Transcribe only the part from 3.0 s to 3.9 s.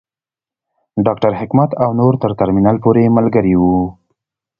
ملګري وو.